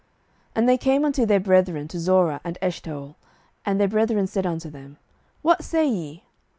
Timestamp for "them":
4.71-4.97